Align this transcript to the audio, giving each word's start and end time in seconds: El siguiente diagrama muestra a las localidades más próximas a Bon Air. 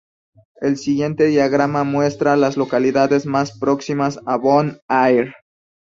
El 0.61 0.77
siguiente 0.77 1.25
diagrama 1.27 1.83
muestra 1.83 2.33
a 2.33 2.35
las 2.35 2.57
localidades 2.57 3.27
más 3.27 3.59
próximas 3.59 4.19
a 4.25 4.37
Bon 4.37 4.81
Air. 4.89 5.31